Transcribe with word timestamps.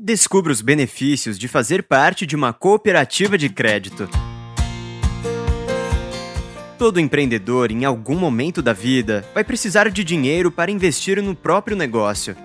Descubra 0.00 0.52
os 0.52 0.60
benefícios 0.60 1.36
de 1.36 1.48
fazer 1.48 1.82
parte 1.82 2.24
de 2.24 2.36
uma 2.36 2.52
cooperativa 2.52 3.36
de 3.36 3.48
crédito. 3.48 4.08
Todo 6.78 7.00
empreendedor, 7.00 7.72
em 7.72 7.84
algum 7.84 8.14
momento 8.14 8.62
da 8.62 8.72
vida, 8.72 9.26
vai 9.34 9.42
precisar 9.42 9.90
de 9.90 10.04
dinheiro 10.04 10.52
para 10.52 10.70
investir 10.70 11.20
no 11.20 11.34
próprio 11.34 11.76
negócio. 11.76 12.36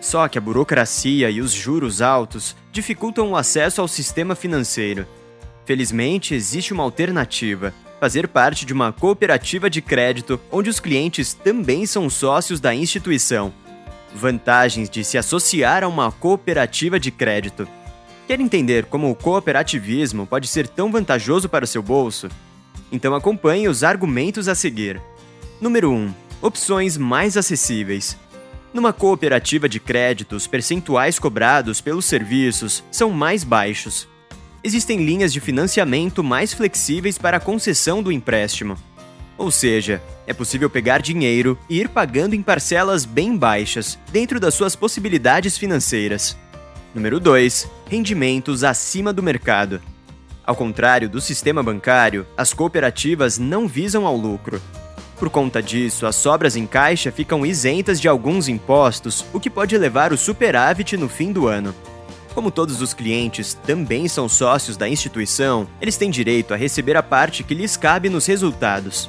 Só 0.00 0.26
que 0.28 0.38
a 0.38 0.40
burocracia 0.40 1.28
e 1.28 1.42
os 1.42 1.52
juros 1.52 2.00
altos 2.00 2.56
dificultam 2.72 3.32
o 3.32 3.36
acesso 3.36 3.82
ao 3.82 3.88
sistema 3.88 4.34
financeiro. 4.34 5.06
Felizmente, 5.66 6.34
existe 6.34 6.72
uma 6.72 6.84
alternativa: 6.84 7.74
fazer 8.00 8.28
parte 8.28 8.64
de 8.64 8.72
uma 8.72 8.94
cooperativa 8.94 9.68
de 9.68 9.82
crédito 9.82 10.40
onde 10.50 10.70
os 10.70 10.80
clientes 10.80 11.34
também 11.34 11.84
são 11.84 12.08
sócios 12.08 12.60
da 12.60 12.74
instituição. 12.74 13.52
Vantagens 14.14 14.88
de 14.88 15.04
se 15.04 15.18
associar 15.18 15.82
a 15.82 15.88
uma 15.88 16.12
cooperativa 16.12 17.00
de 17.00 17.10
crédito. 17.10 17.66
Quer 18.28 18.40
entender 18.40 18.86
como 18.86 19.10
o 19.10 19.14
cooperativismo 19.14 20.26
pode 20.26 20.46
ser 20.46 20.68
tão 20.68 20.92
vantajoso 20.92 21.48
para 21.48 21.64
o 21.64 21.68
seu 21.68 21.82
bolso? 21.82 22.28
Então 22.92 23.14
acompanhe 23.14 23.68
os 23.68 23.82
argumentos 23.82 24.48
a 24.48 24.54
seguir. 24.54 25.00
Número 25.60 25.90
1. 25.90 26.14
Opções 26.40 26.96
mais 26.96 27.36
acessíveis. 27.36 28.16
Numa 28.72 28.92
cooperativa 28.92 29.68
de 29.68 29.80
crédito, 29.80 30.36
os 30.36 30.46
percentuais 30.46 31.18
cobrados 31.18 31.80
pelos 31.80 32.04
serviços 32.04 32.84
são 32.90 33.10
mais 33.10 33.42
baixos. 33.42 34.08
Existem 34.62 35.04
linhas 35.04 35.32
de 35.32 35.40
financiamento 35.40 36.24
mais 36.24 36.54
flexíveis 36.54 37.18
para 37.18 37.36
a 37.36 37.40
concessão 37.40 38.02
do 38.02 38.10
empréstimo. 38.10 38.76
Ou 39.36 39.50
seja, 39.50 40.00
é 40.26 40.32
possível 40.32 40.70
pegar 40.70 41.02
dinheiro 41.02 41.58
e 41.68 41.80
ir 41.80 41.88
pagando 41.88 42.34
em 42.34 42.42
parcelas 42.42 43.04
bem 43.04 43.36
baixas, 43.36 43.98
dentro 44.12 44.38
das 44.38 44.54
suas 44.54 44.76
possibilidades 44.76 45.58
financeiras. 45.58 46.36
Número 46.94 47.18
2. 47.18 47.68
Rendimentos 47.88 48.62
acima 48.62 49.12
do 49.12 49.22
mercado. 49.22 49.82
Ao 50.46 50.54
contrário 50.54 51.08
do 51.08 51.20
sistema 51.20 51.62
bancário, 51.62 52.26
as 52.36 52.52
cooperativas 52.52 53.38
não 53.38 53.66
visam 53.66 54.06
ao 54.06 54.16
lucro. 54.16 54.60
Por 55.18 55.30
conta 55.30 55.62
disso, 55.62 56.06
as 56.06 56.16
sobras 56.16 56.54
em 56.54 56.66
caixa 56.66 57.10
ficam 57.10 57.46
isentas 57.46 58.00
de 58.00 58.08
alguns 58.08 58.46
impostos, 58.46 59.24
o 59.32 59.40
que 59.40 59.48
pode 59.48 59.76
levar 59.76 60.12
o 60.12 60.18
superávit 60.18 60.96
no 60.96 61.08
fim 61.08 61.32
do 61.32 61.46
ano. 61.48 61.74
Como 62.34 62.50
todos 62.50 62.82
os 62.82 62.92
clientes 62.92 63.54
também 63.54 64.08
são 64.08 64.28
sócios 64.28 64.76
da 64.76 64.88
instituição, 64.88 65.68
eles 65.80 65.96
têm 65.96 66.10
direito 66.10 66.52
a 66.52 66.56
receber 66.56 66.96
a 66.96 67.02
parte 67.02 67.44
que 67.44 67.54
lhes 67.54 67.76
cabe 67.76 68.10
nos 68.10 68.26
resultados. 68.26 69.08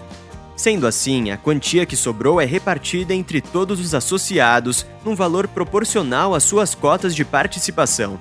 Sendo 0.55 0.87
assim, 0.87 1.31
a 1.31 1.37
quantia 1.37 1.85
que 1.85 1.97
sobrou 1.97 2.39
é 2.39 2.45
repartida 2.45 3.13
entre 3.13 3.41
todos 3.41 3.79
os 3.79 3.93
associados 3.93 4.85
num 5.03 5.13
valor 5.13 5.47
proporcional 5.47 6.33
às 6.33 6.43
suas 6.43 6.73
cotas 6.73 7.13
de 7.13 7.25
participação. 7.25 8.19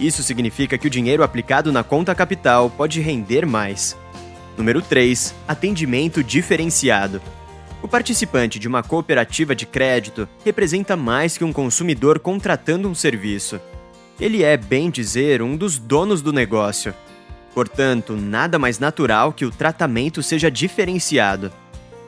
Isso 0.00 0.22
significa 0.22 0.76
que 0.76 0.86
o 0.86 0.90
dinheiro 0.90 1.22
aplicado 1.22 1.70
na 1.70 1.84
conta 1.84 2.14
capital 2.14 2.70
pode 2.70 3.00
render 3.00 3.46
mais. 3.46 3.96
Número 4.56 4.82
3. 4.82 5.34
Atendimento 5.46 6.24
diferenciado. 6.24 7.22
O 7.82 7.88
participante 7.88 8.58
de 8.58 8.66
uma 8.66 8.82
cooperativa 8.82 9.54
de 9.54 9.64
crédito 9.64 10.28
representa 10.44 10.96
mais 10.96 11.38
que 11.38 11.44
um 11.44 11.52
consumidor 11.52 12.18
contratando 12.18 12.88
um 12.88 12.94
serviço. 12.94 13.60
Ele 14.18 14.42
é, 14.42 14.56
bem 14.56 14.90
dizer, 14.90 15.40
um 15.40 15.56
dos 15.56 15.78
donos 15.78 16.20
do 16.20 16.32
negócio. 16.32 16.92
Portanto, 17.54 18.14
nada 18.16 18.58
mais 18.58 18.78
natural 18.78 19.32
que 19.32 19.44
o 19.44 19.50
tratamento 19.50 20.22
seja 20.22 20.50
diferenciado. 20.50 21.50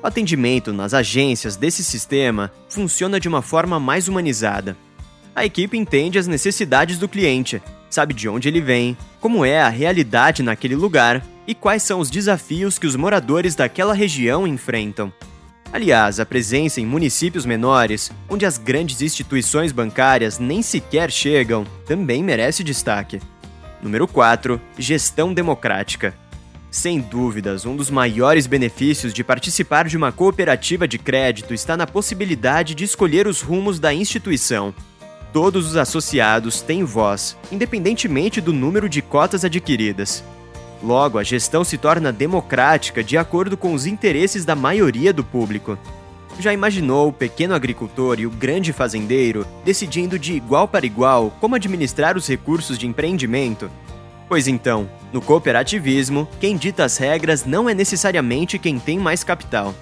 O 0.02 0.06
atendimento 0.06 0.72
nas 0.72 0.94
agências 0.94 1.54
desse 1.54 1.84
sistema 1.84 2.50
funciona 2.68 3.20
de 3.20 3.28
uma 3.28 3.40
forma 3.40 3.78
mais 3.78 4.08
humanizada. 4.08 4.76
A 5.34 5.44
equipe 5.44 5.78
entende 5.78 6.18
as 6.18 6.26
necessidades 6.26 6.98
do 6.98 7.08
cliente, 7.08 7.62
sabe 7.88 8.12
de 8.12 8.28
onde 8.28 8.48
ele 8.48 8.60
vem, 8.60 8.96
como 9.20 9.44
é 9.44 9.62
a 9.62 9.68
realidade 9.68 10.42
naquele 10.42 10.74
lugar 10.74 11.24
e 11.46 11.54
quais 11.54 11.84
são 11.84 12.00
os 12.00 12.10
desafios 12.10 12.78
que 12.78 12.86
os 12.86 12.96
moradores 12.96 13.54
daquela 13.54 13.94
região 13.94 14.44
enfrentam. 14.44 15.12
Aliás, 15.72 16.18
a 16.18 16.26
presença 16.26 16.80
em 16.80 16.86
municípios 16.86 17.46
menores, 17.46 18.10
onde 18.28 18.44
as 18.44 18.58
grandes 18.58 19.00
instituições 19.00 19.70
bancárias 19.70 20.38
nem 20.38 20.62
sequer 20.62 21.12
chegam, 21.12 21.64
também 21.86 22.24
merece 22.24 22.64
destaque. 22.64 23.20
Número 23.80 24.08
4. 24.08 24.60
Gestão 24.76 25.32
democrática. 25.32 26.12
Sem 26.72 27.00
dúvidas, 27.00 27.66
um 27.66 27.76
dos 27.76 27.90
maiores 27.90 28.46
benefícios 28.46 29.12
de 29.12 29.22
participar 29.22 29.86
de 29.86 29.94
uma 29.94 30.10
cooperativa 30.10 30.88
de 30.88 30.98
crédito 30.98 31.52
está 31.52 31.76
na 31.76 31.86
possibilidade 31.86 32.74
de 32.74 32.82
escolher 32.82 33.26
os 33.26 33.42
rumos 33.42 33.78
da 33.78 33.92
instituição. 33.92 34.74
Todos 35.34 35.66
os 35.66 35.76
associados 35.76 36.62
têm 36.62 36.82
voz, 36.82 37.36
independentemente 37.52 38.40
do 38.40 38.54
número 38.54 38.88
de 38.88 39.02
cotas 39.02 39.44
adquiridas. 39.44 40.24
Logo, 40.82 41.18
a 41.18 41.22
gestão 41.22 41.62
se 41.62 41.76
torna 41.76 42.10
democrática 42.10 43.04
de 43.04 43.18
acordo 43.18 43.54
com 43.54 43.74
os 43.74 43.84
interesses 43.84 44.46
da 44.46 44.56
maioria 44.56 45.12
do 45.12 45.22
público. 45.22 45.78
Já 46.40 46.54
imaginou 46.54 47.08
o 47.08 47.12
pequeno 47.12 47.54
agricultor 47.54 48.18
e 48.18 48.26
o 48.26 48.30
grande 48.30 48.72
fazendeiro 48.72 49.46
decidindo 49.62 50.18
de 50.18 50.32
igual 50.32 50.66
para 50.66 50.86
igual 50.86 51.36
como 51.38 51.54
administrar 51.54 52.16
os 52.16 52.26
recursos 52.26 52.78
de 52.78 52.86
empreendimento? 52.86 53.70
Pois 54.32 54.48
então, 54.48 54.88
no 55.12 55.20
cooperativismo, 55.20 56.26
quem 56.40 56.56
dita 56.56 56.86
as 56.86 56.96
regras 56.96 57.44
não 57.44 57.68
é 57.68 57.74
necessariamente 57.74 58.58
quem 58.58 58.78
tem 58.78 58.98
mais 58.98 59.22
capital. 59.22 59.74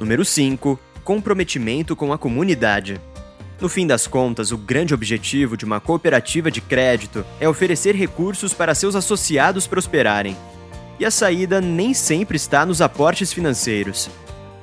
Número 0.00 0.24
5. 0.24 0.76
Comprometimento 1.04 1.94
com 1.94 2.12
a 2.12 2.18
comunidade. 2.18 3.00
No 3.60 3.68
fim 3.68 3.86
das 3.86 4.08
contas, 4.08 4.50
o 4.50 4.58
grande 4.58 4.92
objetivo 4.92 5.56
de 5.56 5.64
uma 5.64 5.80
cooperativa 5.80 6.50
de 6.50 6.60
crédito 6.60 7.24
é 7.38 7.48
oferecer 7.48 7.94
recursos 7.94 8.52
para 8.52 8.74
seus 8.74 8.96
associados 8.96 9.68
prosperarem. 9.68 10.36
E 10.98 11.04
a 11.04 11.10
saída 11.12 11.60
nem 11.60 11.94
sempre 11.94 12.36
está 12.36 12.66
nos 12.66 12.82
aportes 12.82 13.32
financeiros. 13.32 14.10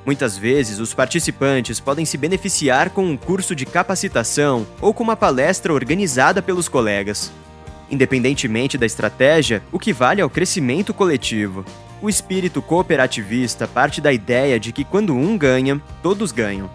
Muitas 0.04 0.36
vezes, 0.36 0.78
os 0.78 0.92
participantes 0.92 1.80
podem 1.80 2.04
se 2.04 2.18
beneficiar 2.18 2.90
com 2.90 3.06
um 3.06 3.16
curso 3.16 3.56
de 3.56 3.64
capacitação 3.64 4.66
ou 4.78 4.92
com 4.92 5.02
uma 5.02 5.16
palestra 5.16 5.72
organizada 5.72 6.42
pelos 6.42 6.68
colegas. 6.68 7.32
Independentemente 7.92 8.78
da 8.78 8.86
estratégia, 8.86 9.62
o 9.70 9.78
que 9.78 9.92
vale 9.92 10.22
é 10.22 10.24
o 10.24 10.30
crescimento 10.30 10.94
coletivo. 10.94 11.62
O 12.00 12.08
espírito 12.08 12.62
cooperativista 12.62 13.68
parte 13.68 14.00
da 14.00 14.10
ideia 14.10 14.58
de 14.58 14.72
que 14.72 14.82
quando 14.82 15.14
um 15.14 15.36
ganha, 15.36 15.78
todos 16.02 16.32
ganham. 16.32 16.70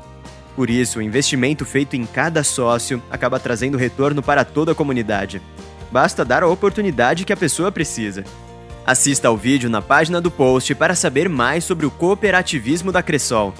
Por 0.55 0.69
isso, 0.69 0.99
o 0.99 1.01
investimento 1.01 1.65
feito 1.65 1.95
em 1.95 2.05
cada 2.05 2.43
sócio 2.43 3.01
acaba 3.09 3.39
trazendo 3.39 3.79
retorno 3.79 4.21
para 4.21 4.45
toda 4.45 4.73
a 4.73 4.75
comunidade. 4.75 5.41
Basta 5.91 6.23
dar 6.23 6.43
a 6.43 6.47
oportunidade 6.47 7.25
que 7.25 7.33
a 7.33 7.37
pessoa 7.37 7.71
precisa. 7.71 8.23
Assista 8.85 9.27
ao 9.27 9.35
vídeo 9.35 9.71
na 9.71 9.81
página 9.81 10.21
do 10.21 10.29
post 10.29 10.75
para 10.75 10.93
saber 10.93 11.27
mais 11.27 11.63
sobre 11.63 11.87
o 11.87 11.91
cooperativismo 11.91 12.91
da 12.91 13.01
Cressol. 13.01 13.55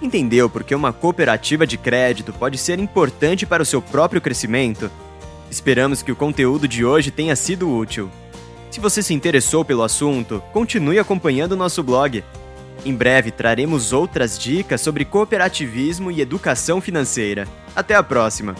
Entendeu 0.00 0.48
por 0.48 0.64
que 0.64 0.74
uma 0.74 0.92
cooperativa 0.92 1.66
de 1.66 1.76
crédito 1.76 2.32
pode 2.32 2.56
ser 2.56 2.78
importante 2.78 3.44
para 3.44 3.62
o 3.62 3.66
seu 3.66 3.82
próprio 3.82 4.22
crescimento? 4.22 4.90
Esperamos 5.50 6.02
que 6.02 6.12
o 6.12 6.16
conteúdo 6.16 6.66
de 6.66 6.84
hoje 6.84 7.10
tenha 7.10 7.36
sido 7.36 7.70
útil. 7.70 8.10
Se 8.70 8.80
você 8.80 9.02
se 9.02 9.14
interessou 9.14 9.64
pelo 9.64 9.82
assunto, 9.82 10.42
continue 10.52 10.98
acompanhando 10.98 11.56
nosso 11.56 11.82
blog. 11.82 12.24
Em 12.84 12.94
breve 12.94 13.30
traremos 13.30 13.92
outras 13.92 14.38
dicas 14.38 14.80
sobre 14.80 15.04
cooperativismo 15.04 16.10
e 16.10 16.20
educação 16.20 16.80
financeira. 16.80 17.46
Até 17.74 17.94
a 17.94 18.02
próxima! 18.02 18.54